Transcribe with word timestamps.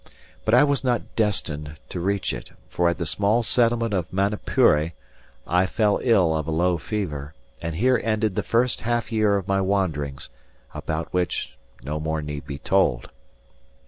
But 0.45 0.55
I 0.55 0.63
was 0.63 0.83
not 0.83 1.15
destined 1.15 1.77
to 1.89 1.99
reach 1.99 2.33
it, 2.33 2.49
for 2.69 2.89
at 2.89 2.97
the 2.97 3.05
small 3.05 3.43
settlement 3.43 3.93
of 3.93 4.11
Manapuri 4.11 4.93
I 5.45 5.67
fell 5.67 5.99
ill 6.01 6.35
of 6.35 6.47
a 6.47 6.51
low 6.51 6.79
fever; 6.79 7.35
and 7.61 7.75
here 7.75 8.01
ended 8.03 8.33
the 8.33 8.41
first 8.41 8.81
half 8.81 9.11
year 9.11 9.37
of 9.37 9.47
my 9.47 9.61
wanderings, 9.61 10.31
about 10.73 11.13
which 11.13 11.55
no 11.83 11.99
more 11.99 12.23
need 12.23 12.47
be 12.47 12.57
told. 12.57 13.11